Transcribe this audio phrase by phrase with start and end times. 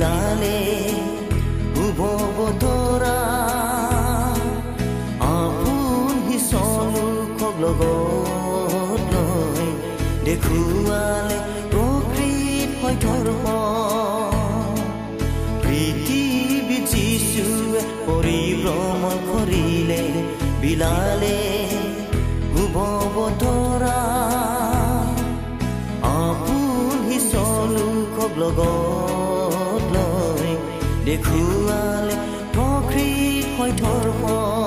[0.02, 0.60] বিলালে
[1.74, 2.00] শুভ
[2.38, 3.18] বতৰা
[5.28, 9.14] আপুনি চলোকক লগত
[10.26, 11.38] দেখুৱালে
[11.74, 13.28] প্ৰকৃত সত্যৰ
[15.62, 20.02] পৃথিৱী যিশুৱে পৰিভ্ৰমণ কৰিলে
[20.62, 21.38] বিলালে
[22.50, 22.76] শুভ
[23.16, 24.00] বতৰা
[26.16, 28.91] আপুনি চলোকক লগত
[33.62, 34.61] সত্যৰ পৃথিৱী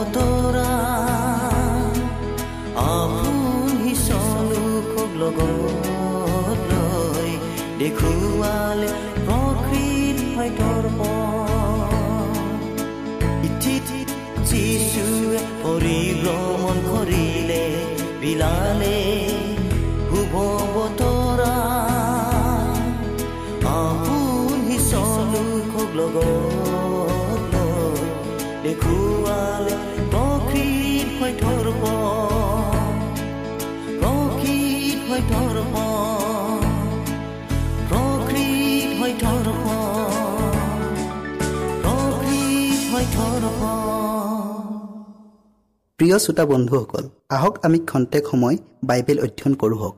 [0.00, 0.72] বতৰা।
[2.82, 7.30] আপুনি চলোকক লগত লৈ
[7.80, 8.88] দেখুৱালে
[9.26, 10.52] প্ৰকৃত হয়
[13.48, 13.88] ইঠিত
[14.48, 17.62] যিচুৱে পৰিভ্ৰমণ কৰিলে
[18.20, 18.98] বিলালে
[20.08, 20.32] শুভ
[20.74, 20.99] বতৰা
[45.98, 49.92] প্ৰিয় শ্ৰোতা বন্ধুসকল আহক আমি খন্তেক সময় বাইবেল অধ্যয়ন কৰোঁ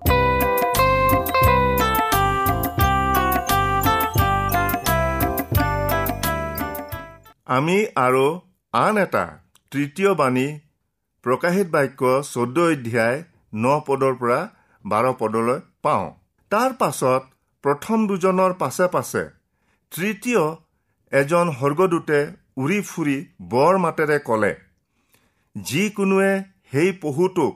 [7.47, 8.25] আমি আৰু
[8.75, 9.25] আন এটা
[9.73, 10.47] তৃতীয় বাণী
[11.25, 13.19] প্ৰকাশিত বাক্য চৈধ্য অধ্যায়
[13.55, 14.41] ন পদৰ পৰা
[14.85, 16.07] বাৰ পদলৈ পাওঁ।
[16.51, 17.23] তাৰ পাছত
[17.65, 19.23] প্ৰথম দুজনৰ পাছে পাছে
[19.93, 20.43] তৃতীয়
[21.13, 22.19] এজন স্বৰ্গদূতে
[22.57, 23.17] উৰি ফুৰি
[23.49, 24.53] বৰ মাতেৰে ক'লে
[25.57, 26.33] যিকোনোৱে
[26.73, 27.55] সেই পহুটোক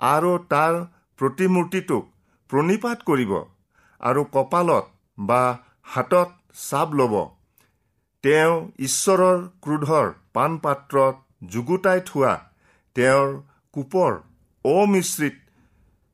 [0.00, 0.78] আৰু তাৰ
[1.18, 2.04] প্ৰতিমূৰ্তিটোক
[2.50, 3.32] প্ৰণিপাত কৰিব
[4.00, 4.84] আৰু কপালত
[5.18, 5.42] বা
[5.94, 6.28] হাতত
[6.68, 7.14] চাপ ল'ব।
[8.24, 12.34] তেওঁ ঈশ্বৰৰ ক্ৰোধৰ পাণপাত্ৰত যুগুতাই থোৱা
[12.96, 13.28] তেওঁৰ
[13.74, 14.12] কোপৰ
[14.64, 15.36] অমিশ্ৰিত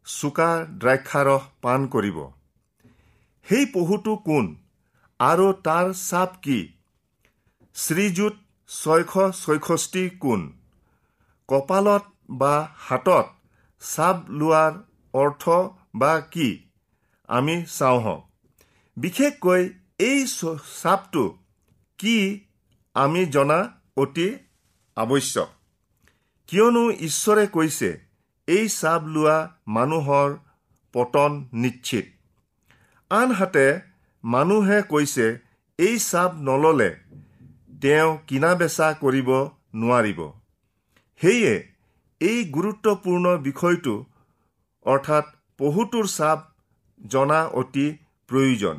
[0.07, 2.19] চোকা দ্ৰাক্ষাৰস পাণ কৰিব।
[3.47, 4.55] সেই পহুটো কোন
[5.21, 6.59] আৰু তাৰ চাপ কি?
[7.77, 8.35] শ্ৰীযুত
[8.69, 10.41] ছয়শ ছয়ষষ্ঠি কোন
[11.49, 13.27] কপালত বা হাতত
[13.83, 14.73] চাপ লোৱাৰ
[15.15, 15.45] অৰ্থ
[15.95, 16.49] বা কি?
[17.29, 18.23] আমি চাওঁ হওক
[18.97, 19.63] বিশেষকৈ
[19.99, 20.19] এই
[20.83, 21.25] চাপটো
[21.99, 22.17] কি
[22.97, 23.59] আমি জনা
[23.97, 24.29] অতি
[24.97, 25.51] আৱশ্যক।
[26.49, 27.91] কিয়নো ঈশ্বৰে কৈছে
[28.49, 29.37] এই চাপ লোৱা
[29.77, 30.29] মানুহৰ
[30.95, 31.33] পতন
[31.63, 32.07] নিশ্চিত।
[33.11, 33.67] আনহাতে
[34.25, 35.27] মানুহে কৈছে
[35.79, 36.91] এই চাপ নললে
[37.83, 39.31] তেওঁ কিনা বেচা কৰিব
[39.75, 40.21] নোৱাৰিব।
[41.21, 41.55] সেয়ে
[42.21, 43.95] এই গুৰুত্বপূৰ্ণ বিষয়টো
[44.87, 45.25] অৰ্থাৎ
[45.59, 46.39] পহুটোৰ চাপ
[47.01, 47.87] জনা অতি
[48.29, 48.77] প্ৰয়োজন।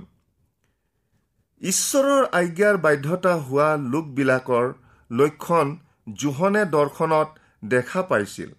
[1.61, 4.65] ঈশ্বৰৰ আজ্ঞাৰ বাধ্যতা হোৱা লোকবিলাকৰ
[5.11, 5.67] লক্ষণ
[6.13, 7.29] জোহনে দৰ্শনত
[7.65, 8.50] দেখা পাইছিল।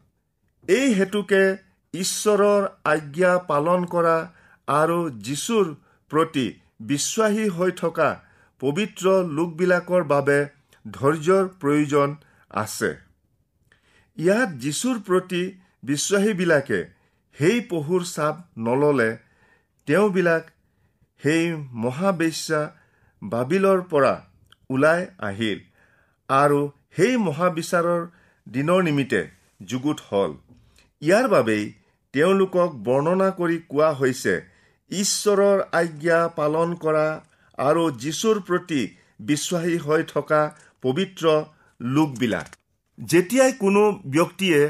[0.68, 1.42] এই হেতুকে
[1.94, 4.16] ঈশ্বৰৰ আজ্ঞা পালন কৰা
[4.68, 5.66] আৰু যীশুৰ
[6.10, 6.46] প্ৰতি
[6.80, 8.10] বিশ্বাসী হৈ থকা
[8.64, 9.06] পবিত্ৰ
[9.38, 10.38] লোকবিলাকৰ বাবে
[10.84, 12.14] ধৈৰ্যৰ প্ৰয়োজন
[12.50, 12.90] আছে।
[14.18, 15.42] ইয়াত যীশুৰ প্ৰতি
[15.82, 16.78] বিশ্বাসীবিলাকে
[17.38, 19.10] সেই পহুৰ চাপ নললে
[19.88, 20.44] তেওঁবিলাক
[21.22, 21.44] সেই
[21.82, 22.60] মহাবেশ্যা
[23.22, 24.14] বাবিলৰ পৰা
[24.70, 25.60] ওলাই আহিল
[26.28, 26.60] আৰু
[26.96, 28.02] সেই মহাবিচাৰৰ
[28.46, 29.22] দিনৰ নিমিত্তে
[29.64, 30.32] যুগুত হ'ল।
[31.02, 31.64] ইয়াৰ বাবেই
[32.14, 34.34] তেওঁলোকক বৰ্ণনা কৰি কোৱা হৈছে
[34.90, 37.06] ঈশ্বৰৰ আজ্ঞা পালন কৰা
[37.58, 38.80] আৰু যীশুৰ প্ৰতি
[39.20, 40.42] বিশ্বাসী হৈ থকা
[40.82, 41.24] পবিত্ৰ
[41.80, 42.48] লোকবিলাক।
[42.98, 44.60] যেতিয়াই কোনো ব্যক্তিয়ে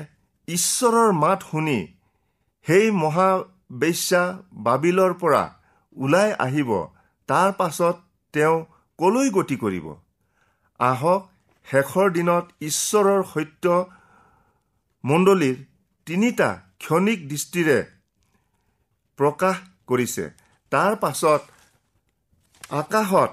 [0.49, 1.81] ঈশ্বৰৰ মাত শুনি
[2.67, 4.23] সেই মহাবেশ্যা
[4.67, 5.43] বাবিলৰ পৰা
[5.97, 6.71] ওলাই আহিব
[7.29, 7.97] তাৰ পাছত
[8.35, 8.57] তেওঁ
[8.99, 9.87] কলৈ গতি কৰিব?
[10.81, 11.23] আহক
[11.67, 13.65] শেষৰ দিনত ঈশ্বৰৰ সত্য
[15.05, 15.57] মণ্ডলীৰ
[16.07, 16.49] তিনিটা
[16.79, 17.79] ক্ষণিক দৃষ্টিৰে
[19.19, 20.25] প্ৰকাশ কৰিছে।
[20.73, 21.41] তাৰ পাছত
[22.71, 23.31] আকাশত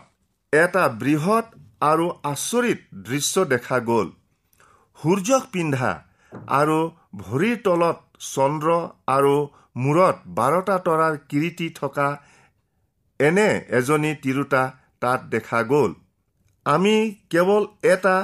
[0.54, 1.46] এটা বৃহৎ
[1.82, 4.08] আৰু আচৰিত দৃশ্য দেখা গ'ল।
[5.00, 5.92] সূৰ্যক পিন্ধা
[6.52, 6.80] আৰু
[7.22, 8.76] ভৰিৰ তলত চন্দ্ৰ
[9.08, 9.36] আৰু
[9.78, 12.08] মূৰত বাৰটা তৰাৰ কিৰিটি থকা
[13.20, 14.64] এনে এজনী তিৰোতা
[15.02, 15.92] তাত দেখা গ'ল।
[16.66, 16.96] আমি
[17.30, 18.16] কেৱল এটা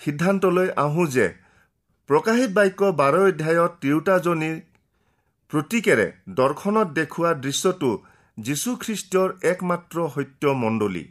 [0.00, 1.26] সিদ্ধান্তলৈ আহোঁ যে
[2.08, 4.56] প্ৰকাশিত বাক্য বাৰ অধ্যায়ত তিৰোতাজনীৰ
[5.50, 6.06] প্ৰতীকেৰে
[6.38, 7.90] দৰ্শনত দেখুওৱা দৃশ্যটো
[8.38, 11.04] যীশুখ্ৰীষ্টৰ একমাত্ৰ সত্য মণ্ডলী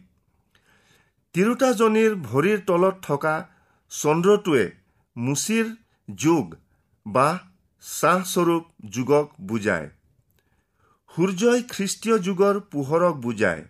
[1.35, 3.35] তিৰোতাজনীৰ ভৰিৰ তলত থকা
[3.91, 4.65] চন্দ্ৰটোৱে
[5.15, 5.69] মুচিৰ
[6.09, 6.55] যুগ
[7.05, 7.27] বা
[7.83, 9.87] চাহস্বৰূপ যুগক বুজায়।
[11.11, 13.63] সূৰ্যই খ্ৰীষ্টীয় যুগৰ পোহৰক বুজায়।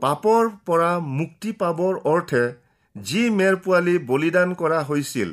[0.00, 2.44] পাপৰ পৰা মুক্তি পাবৰ অৰ্থে
[2.96, 5.30] যি মেৰ পোৱালি বলিদান কৰা হৈছিল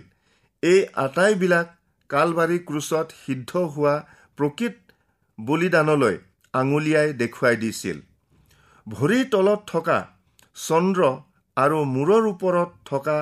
[0.63, 1.67] এই আটাইবিলাক
[2.09, 3.95] কালবাৰী ক্ৰুচত সিদ্ধ হোৱা
[4.37, 4.75] প্ৰকৃত
[5.39, 6.17] বলিদানলৈ
[6.53, 7.97] আঙুলিয়াই দেখুৱাই দিছিল।
[8.87, 9.97] ভৰিৰ তলত থকা
[10.57, 11.01] চন্দ্ৰ
[11.57, 13.17] আৰু মূৰৰ ওপৰত থকা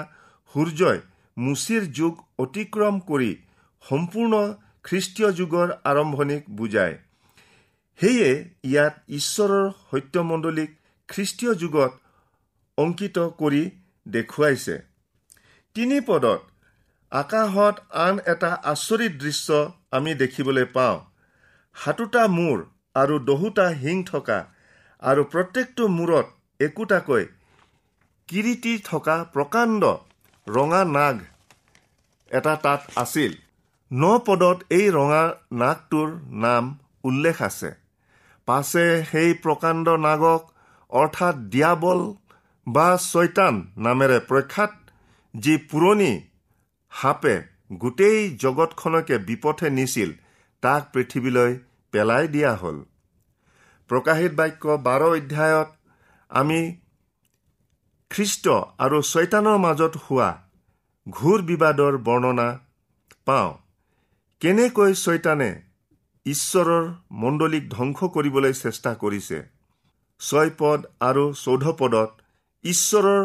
[0.55, 0.99] সূৰ্যই
[1.37, 3.31] মুচিৰ যুগ অতিক্ৰম কৰি
[3.83, 4.33] সম্পূৰ্ণ
[4.83, 6.95] খ্ৰীষ্টীয় যুগৰ আৰম্ভণিক বুজায়।
[7.99, 8.29] সেয়ে
[8.63, 10.69] ইয়াত ঈশ্বৰৰ সত্যমণ্ডলীক
[11.09, 11.91] খ্ৰীষ্টীয় যুগত
[12.77, 13.63] অংকিত কৰি
[14.05, 14.75] দেখুৱাইছে।
[15.75, 16.41] তিনি পদত
[17.11, 19.47] আকাশত আন এটা আচৰিত দৃশ্য
[19.91, 20.97] আমি দেখিবলৈ পাওঁ।
[21.75, 22.57] সাতোটা মূৰ
[22.95, 24.39] আৰু দহোটা শিং থকা
[25.01, 26.27] আৰু প্ৰত্যেকটো মূৰত
[26.59, 27.23] একোটাকৈ
[28.29, 29.83] কিৰিটি থকা প্ৰকাণ্ড
[30.47, 31.15] ৰঙা নাগ
[32.31, 33.31] এটা তাত আছিল।
[33.91, 35.23] ন পদত এই ৰঙা
[35.61, 36.09] নাগটোৰ
[36.43, 36.63] নাম
[37.03, 37.69] উল্লেখ আছে।
[38.47, 40.41] পাছে সেই প্ৰকাণ্ড নাগক
[40.91, 41.99] অৰ্থাৎ দিয়াবল
[42.67, 44.71] বা ছয়তান নামেৰে প্ৰখ্যাত
[45.33, 46.13] যি পুৰণি
[46.91, 47.35] সাপে
[47.73, 50.09] গোটেই জগতখনকে বিপথে নিছিল
[50.63, 51.51] তাক পৃথিৱীলৈ
[51.93, 52.77] পেলাই দিয়া হ'ল।
[53.89, 55.69] প্ৰকাশিত বাক্য বাৰ অধ্যায়ত
[56.31, 56.59] আমি
[58.11, 58.45] খ্ৰীষ্ট
[58.77, 60.29] আৰু ছয়তানৰ মাজত হোৱা
[61.07, 62.47] ঘূৰ বিবাদৰ বৰ্ণনা
[63.25, 63.51] পাওঁ।
[64.41, 65.49] কেনেকৈ ছয়তানে
[66.25, 66.85] ঈশ্বৰৰ
[67.23, 69.37] মণ্ডলীক ধ্বংস কৰিবলৈ চেষ্টা কৰিছে?
[70.21, 72.11] ছয় পদ আৰু চৌধ পদত
[72.65, 73.21] ঈশ্বৰৰ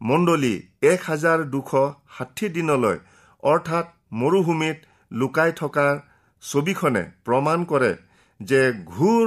[0.00, 1.70] মণ্ডলী এক হাজাৰ দুশ
[2.16, 2.96] ষাঠি দিনলৈ
[3.42, 4.78] অৰ্থাৎ মৰুভূমিত
[5.12, 5.94] লুকাই থকাৰ
[6.42, 7.92] ছবিখনে প্ৰমাণ কৰে
[8.40, 9.26] যে ঘূৰ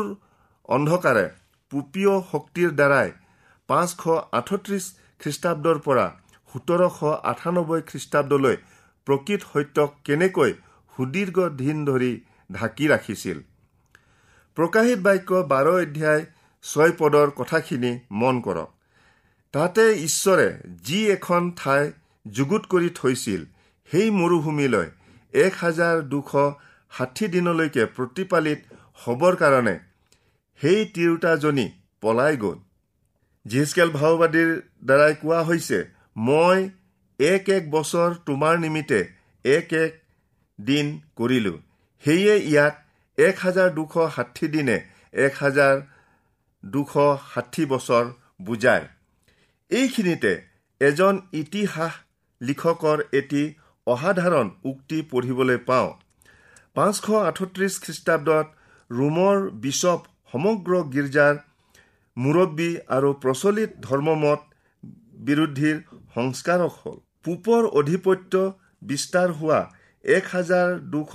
[0.70, 1.26] অন্ধকাৰে
[1.72, 3.10] পুপীয় শক্তিৰ দ্বাৰাই
[3.70, 4.02] পাঁচশ
[4.32, 4.86] আঠত্ৰিছ
[5.22, 6.08] খ্ৰীষ্টাব্দৰ পৰা
[6.54, 6.98] সোতৰশ
[7.32, 8.56] আঠানব্বৈ খ্ৰীষ্টাব্দলৈ
[9.08, 10.52] প্ৰকৃত সত্যক কেনেকৈ
[10.98, 12.12] সুদীৰ্ঘ দিন ধৰি
[12.52, 13.38] ঢাকি ৰাখিছিল।
[14.58, 16.24] প্ৰকাশিত বাক্য বাৰ অধ্যায়
[16.64, 18.70] ছয় পদৰ কথাখিনি মন কৰক।
[19.54, 20.48] তাতে ঈশ্বৰে
[20.84, 21.92] যি এখন ঠাই
[22.26, 23.46] যুগুত কৰি থৈছিল
[23.90, 24.88] সেই মৰুভূমিলৈ
[25.34, 26.32] এক হাজাৰ দুশ
[26.92, 28.60] ষাঠি দিনলৈকে প্ৰতিপালিত
[29.00, 29.76] হ'বৰ কাৰণে
[30.62, 31.68] সেই তিৰোতাজনী
[32.04, 32.58] পলাই গ'ল।
[33.46, 34.50] জিজকেল ভাওবাদীৰ
[34.88, 35.80] দ্বাৰাই কোৱা হৈছে
[36.28, 36.60] মই
[37.20, 39.00] এক এক বছৰ তোমাৰ নিমিত্তে
[39.46, 39.92] এক এক
[40.60, 41.58] দিন কৰিলোঁ।
[42.04, 42.76] সেয়ে ইয়াত
[43.18, 44.78] এক হাজাৰ দুশ ষাঠি দিনে
[45.26, 45.82] এক হাজাৰ
[46.64, 46.94] দুশ
[47.34, 48.06] ষাঠি বছৰ
[48.42, 48.86] বুজায়।
[49.72, 50.34] এইখিনিতে
[50.82, 51.94] এজন ইতিহাস
[52.42, 53.44] লিখকৰ এটি
[53.88, 55.90] অসাধাৰণ উক্তি পঢ়িবলৈ পাওঁ।
[56.76, 58.48] পাঁচশ আঠত্ৰিছ খ্ৰীষ্টাব্দত
[58.92, 60.00] ৰোমৰ বিশ্বপ
[60.32, 61.36] সমগ্ৰ গীৰ্জাৰ
[62.18, 64.42] মুৰব্বী আৰু প্ৰচলিত ধৰ্মমত
[65.28, 65.78] বিৰোধীৰ
[66.16, 68.34] সংস্কাৰক হ'ল। পূপৰ অধিপত্য
[68.90, 69.60] বিস্তাৰ হোৱা
[70.06, 71.14] এক হাজাৰ দুশ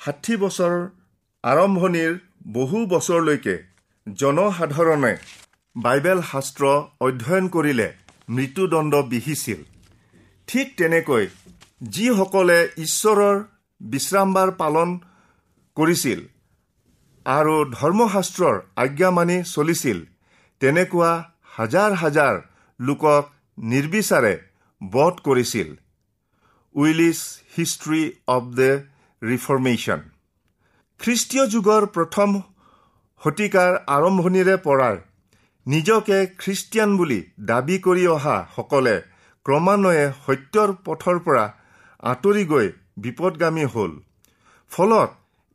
[0.00, 0.74] ষাঠি বছৰ
[1.44, 2.12] আৰম্ভণিৰ
[2.54, 3.54] বহু বছৰলৈকে
[4.06, 5.12] জনসাধাৰণে
[5.76, 6.64] বাইবেল শাস্ত্ৰ
[7.06, 7.88] অধ্যয়ন কৰিলে
[8.36, 9.60] মৃত্যুদণ্ড বিহিছিল।
[10.48, 11.24] ঠিক তেনেকৈ
[11.94, 13.36] যিসকলে ঈশ্বৰৰ
[13.80, 14.88] বিশ্ৰামবাৰ পালন
[15.76, 16.20] কৰিছিল
[17.30, 19.98] আৰু ধৰ্মশাস্ত্ৰৰ আজ্ঞা মানি চলিছিল।
[20.60, 21.10] তেনেকুৱা
[21.56, 22.34] হাজাৰ হাজাৰ
[22.80, 23.24] লোকক
[23.58, 24.34] নিৰ্বিচাৰে
[24.80, 25.68] বধ কৰিছিল।
[26.74, 27.20] Wylie's
[27.56, 28.02] History
[28.34, 28.70] of the
[29.22, 30.00] Reformation.
[31.00, 32.28] খ্ৰীষ্টীয় যুগৰ প্ৰথম
[33.22, 34.96] শতিকাৰ আৰম্ভণিৰে পৰাই
[35.66, 38.94] নিজকে খ্ৰীষ্টিয়ান বুলি দাবী কৰি অহা সকলে
[39.46, 41.44] ক্ৰমান্বয়ে সত্যৰ পথৰ পৰা
[42.02, 42.68] আঁতৰি গৈ
[43.04, 43.92] বিপদগামী হ'ল।
[44.70, 45.10] ফলত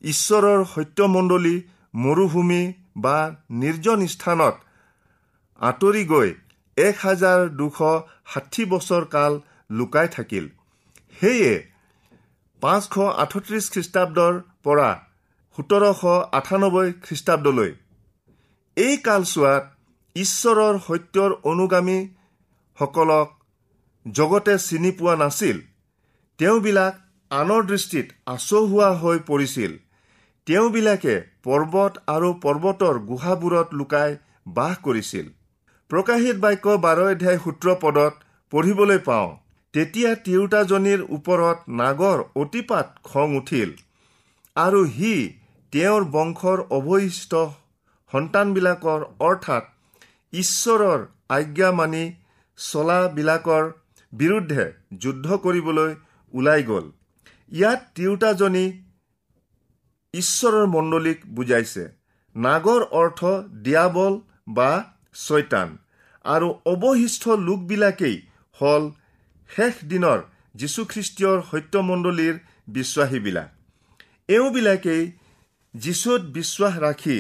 [0.06, 1.56] ঈশ্বৰৰ সত্যমণ্ডলী
[1.96, 2.64] মৰুভূমি
[2.98, 3.18] বা
[3.62, 4.56] নিৰ্জন স্থানত
[5.62, 6.30] আঁতৰি গৈ
[6.78, 7.78] এক হাজাৰ দুশ
[8.32, 9.34] ষাঠি বছৰ কাল
[9.78, 10.46] লুকাই থাকিল।
[11.20, 11.54] সেয়ে
[12.62, 12.94] পাঁচশ
[13.24, 14.34] আঠত্ৰিছ খ্ৰীষ্টাব্দৰ
[14.64, 14.90] পৰা
[15.58, 16.02] সোতৰশ
[16.40, 17.72] আঠানব্বৈ খ্ৰীষ্টাব্দলৈ
[18.78, 19.64] এই কালচোৱাত
[20.16, 23.28] ঈশ্বৰৰ সত্যৰ অনুগামীসকলক
[24.06, 25.58] জগতে চিনি পোৱা নাছিল।
[26.40, 26.94] তেওঁবিলাক
[27.32, 29.72] আনৰ দৃষ্টিত আচহুৱা হৈ পৰিছিল।
[30.48, 34.12] তেওঁবিলাকে পৰ্বত আৰু পৰ্বতৰ গুহাবোৰত লুকাই
[34.58, 35.26] বাস কৰিছিল।
[35.90, 38.14] প্ৰকাশিত বাক্য বাৰ অধ্যায় সূত্ৰ পদত
[38.54, 39.32] পঢ়িবলৈ পাওঁ
[39.74, 43.72] তেতিয়া তিৰোতাজনীৰ ওপৰত নাগৰ অতিপাত খং উঠিল
[44.56, 45.14] আৰু সি
[45.74, 47.34] তেওঁৰ বংশৰ অৱশিষ্ট
[48.12, 49.64] সন্তানবিলাকৰ অৰ্থাৎ
[50.34, 51.02] ঈশ্বৰৰ
[51.38, 52.04] আজ্ঞা মানি
[52.60, 53.66] চলাবিলাকৰ
[54.14, 54.66] বিৰুদ্ধে
[55.04, 55.92] যুদ্ধ কৰিবলৈ
[56.34, 56.86] ওলাই গ'ল।
[57.52, 58.66] ইয়াত তিৰোতাজনী
[60.22, 61.84] ঈশ্বৰৰ মণ্ডলীক বুজাইছে
[62.36, 63.22] নাগৰ অৰ্থ
[63.64, 64.14] দিয়াবল
[64.50, 64.72] বা
[65.16, 65.70] ছয়তান
[66.26, 68.18] আৰু অৱশিষ্ট লোকবিলাকেই
[68.62, 68.84] হ'ল
[69.50, 70.20] শেষ দিনৰ
[70.56, 72.36] যীশুখ্ৰীষ্টীয়ৰ সত্যমণ্ডলীৰ
[72.68, 73.50] বিশ্বাসীবিলাক।
[74.28, 75.04] এওঁবিলাকেই
[75.76, 77.18] যীশুত বিশ্বাস ৰাখি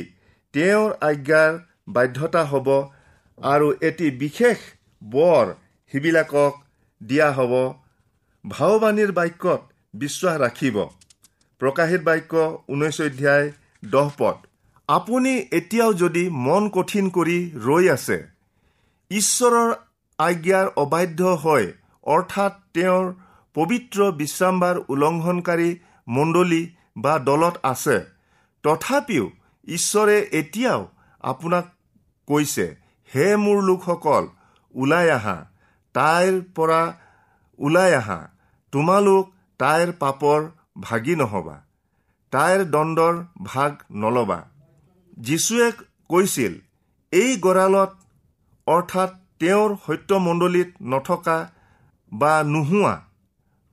[0.53, 1.53] তেওঁৰ আজ্ঞাৰ
[1.87, 2.67] বাধ্যতা হ'ব
[3.37, 4.57] আৰু এটি বিশেষ
[5.01, 5.45] বৰ
[5.91, 6.53] সিবিলাকক
[7.01, 7.53] দিয়া হ'ব।
[8.45, 9.61] ভাওবাণীৰ বাক্যত
[9.93, 10.77] বিশ্বাস ৰাখিব।
[11.61, 12.33] প্ৰকাশিত বাক্য
[12.69, 13.47] ঊনৈছ অধ্যায়
[13.83, 14.37] দহ পদ।
[14.89, 18.17] আপুনি এতিয়াও যদি মন কঠিন কৰি ৰৈ আছে
[19.11, 19.69] ঈশ্বৰৰ
[20.19, 21.67] আজ্ঞাৰ অবাধ্য হয়
[22.05, 23.05] অৰ্থাৎ তেওঁৰ
[23.55, 25.69] পবিত্ৰ বিশ্ৰামবাৰ উলংঘনকাৰী
[26.07, 26.63] মণ্ডলী
[26.97, 27.97] বা দলত আছে
[28.63, 29.25] তথাপিও
[29.67, 30.81] ঈশ্বৰে এতিয়াও
[31.23, 31.65] আপোনাক
[32.27, 32.65] কৈছে
[33.09, 34.23] হে মোৰ লোকসকল
[34.75, 35.37] ওলাই আহা
[35.95, 36.81] তাইৰ পৰা
[37.59, 38.19] ওলাই আহা
[38.73, 39.23] তোমালোক
[39.59, 40.39] তাইৰ পাপৰ
[40.75, 41.55] ভাগি নহবা
[42.33, 44.39] তাইৰ দণ্ডৰ ভাগ নলবা।
[45.17, 45.67] যীশুৱে
[46.09, 46.53] কৈছিল
[47.13, 47.91] এই গঁড়ালত
[48.67, 51.37] অৰ্থাৎ তেওঁৰ সত্যমণ্ডলীত নথকা
[52.11, 52.93] বা নোহোৱা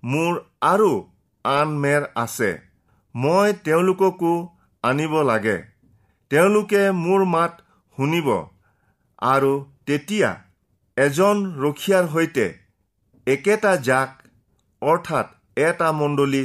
[0.03, 0.33] মোৰ
[0.69, 0.93] আৰু
[1.45, 2.51] আন মেৰ আছে।
[3.15, 4.33] মই তেওঁলোককো
[4.85, 5.59] আনিব লাগে।
[6.31, 7.53] তেওঁলোকে মোৰ মাত
[7.99, 8.29] শুনিব
[9.27, 9.53] আৰু
[9.87, 10.31] তেতিয়া
[10.97, 12.47] এজন ৰখীয়াৰ সৈতে
[13.27, 14.11] একেটা জাক
[14.83, 15.27] অৰ্থাৎ
[15.63, 16.45] এটা মণ্ডলী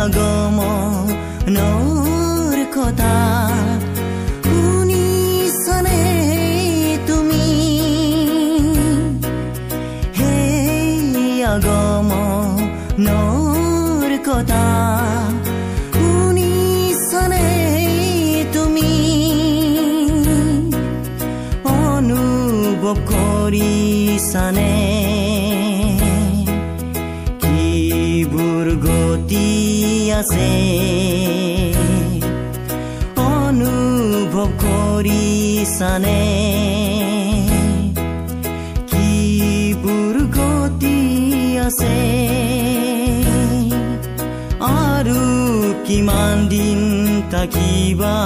[0.00, 1.88] সেই আগমনৰ
[2.76, 3.16] কথা
[4.46, 6.00] শুনিছানে
[7.08, 7.46] তুমি
[10.18, 12.90] সেই আগমনৰ
[14.28, 14.64] কথা
[15.96, 17.46] শুনিছানে
[18.54, 18.92] তুমি
[21.76, 24.69] অনুভৱ কৰিছানে
[30.20, 30.50] আছে।
[33.16, 36.22] অনুভৱ কৰিছানে?
[38.90, 41.00] কিবোৰ গতি
[41.58, 41.96] আছে?
[44.60, 45.22] আৰু
[45.86, 46.80] কিমান দিন
[47.30, 48.16] থাকিবা?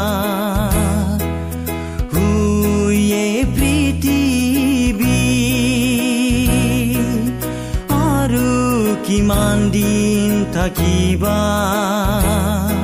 [9.70, 10.03] দিন
[10.54, 11.38] থাকিবা
[12.24, 12.83] শুয়ে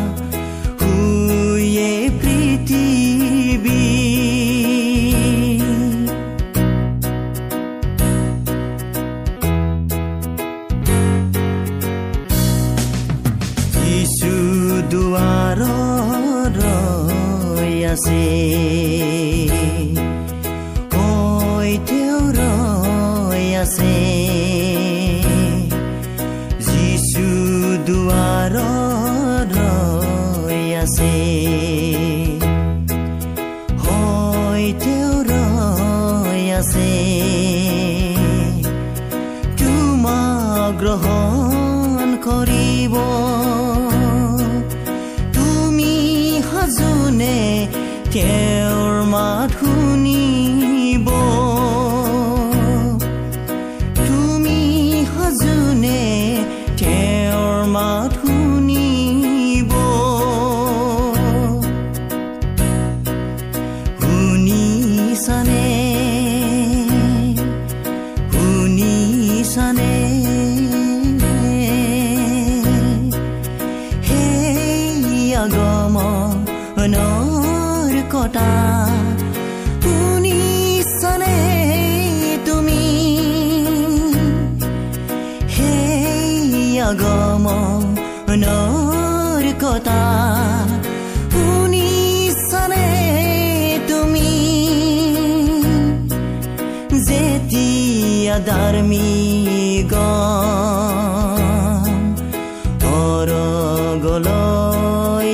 [48.15, 49.80] তেওঁৰ মাত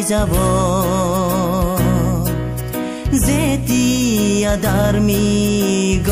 [0.09, 0.33] যাব।
[3.27, 6.09] যেতিয়া ধাৰ্মিক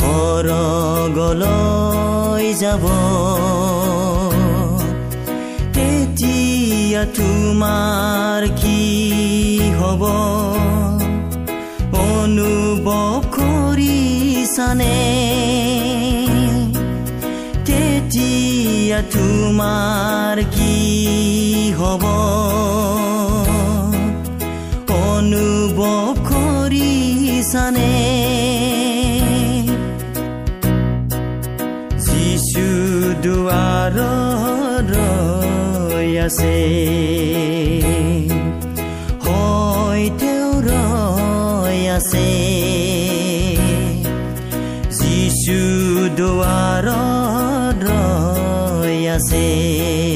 [0.00, 1.46] সৰগলৈ
[2.62, 2.84] যাব।
[5.74, 8.80] তেতিয়া তোমাৰ কি
[9.80, 10.02] হ'ব?
[12.06, 14.94] অনুভৱ কৰিছানে?
[19.12, 20.59] তোমাৰ কি
[21.80, 22.04] হ'ব।
[24.94, 27.92] অনুভৱ কৰিছানে?
[31.98, 32.68] যিচু
[33.22, 33.96] দুৱাৰ
[36.18, 36.58] আছে।
[39.24, 42.28] হয় তেওঁ ৰৈ আছে।
[44.90, 45.60] যিচু
[46.16, 46.86] দুৱাৰ
[49.08, 50.09] আছে।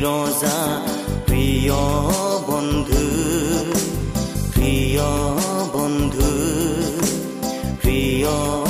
[0.00, 0.58] ৰজা
[1.26, 1.80] প্ৰিয়
[2.48, 3.02] বন্ধু
[4.54, 5.08] প্ৰিয়
[5.74, 6.30] বন্ধু
[7.82, 8.69] প্ৰিয়